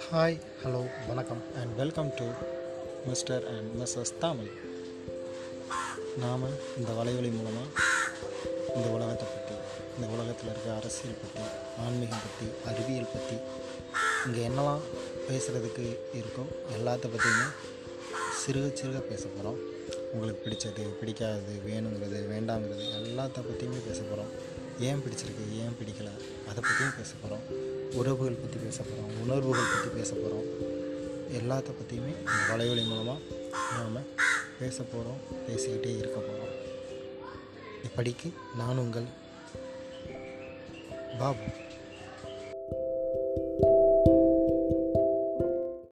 Hi 0.00 0.38
hello 0.64 0.86
வணக்கம் 1.06 1.42
and 1.56 1.76
welcome 1.76 2.14
to 2.16 2.24
mister 3.06 3.46
and 3.46 3.82
missus 3.82 4.18
Tamil. 4.18 4.50
நாம் 6.16 6.44
இந்த 6.76 6.92
வலைவலி 6.92 7.32
மூலமாக 7.32 7.68
இந்த 8.76 8.88
உலகத்தை 8.88 9.26
பற்றி 9.26 9.54
இந்த 9.96 10.08
உலகத்தில் 10.08 10.48
இருக்க 10.48 10.74
அரசியல் 10.74 11.20
பற்றி 11.20 11.42
ஆன்மீகம் 11.78 12.20
பற்றி 12.22 12.46
அறிவியல் 12.64 13.12
பற்றி 13.12 13.36
இங்கே 14.26 14.48
என்னெல்லாம் 14.48 14.82
பேசுகிறதுக்கு 15.28 15.86
இருக்கோ 16.14 16.44
எல்லாத்த 16.72 17.08
பற்றியுமே 17.08 17.46
சிறுக 18.40 18.72
சிறுக 18.82 18.98
பேச 19.00 19.28
போகிறோம் 19.28 19.60
உங்களுக்கு 20.12 20.50
பிடிச்சது 20.50 20.84
பிடிக்காதது 21.00 21.60
வேணுங்கிறது 21.66 22.26
வேண்டாங்கிறது 22.28 22.84
எல்லாத்த 22.92 23.40
பற்றியுமே 23.40 23.76
பேச 23.78 24.02
போகிறோம் 24.02 24.32
ஏன் 24.80 24.98
பிடிச்சிருக்கு 24.98 25.52
ஏன் 25.56 25.76
பிடிக்கல? 25.80 26.10
அதை 26.54 26.70
பற்றியும் 26.70 26.96
பேச 26.96 27.12
போகிறோம். 27.22 27.46
உறவுகள் 27.92 28.34
பற்றி 28.34 28.58
பேச 28.58 28.82
போகிறோம். 28.82 29.20
உணர்வுகள் 29.20 29.72
பற்றி 29.72 29.88
பேச 29.98 30.14
போகிறோம். 30.14 30.46
எல்லாத்த 31.38 31.70
பற்றியுமே 31.78 32.12
இந்த 32.18 32.42
வலைவலி 32.50 32.84
மூலமாக 32.86 33.18
நாம் 33.72 34.02
பேச 34.58 34.82
போகிறோம் 34.82 35.20
பேசிக்கிட்டே 35.48 35.96
இருக்க 35.96 36.18
போகிறோம். 36.20 36.54
இப்படிக்கு 37.86 38.32
நான் 38.56 38.78
உங்கள் 38.78 39.08
பாபு. 41.18 41.42